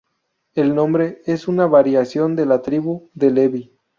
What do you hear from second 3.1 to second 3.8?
de Leví.